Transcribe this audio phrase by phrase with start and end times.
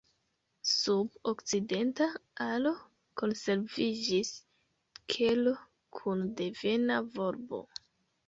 [0.69, 2.05] Sub okcidenta
[2.45, 2.71] alo
[3.21, 4.33] konserviĝis
[5.15, 5.53] kelo
[5.99, 7.61] kun devena volbo.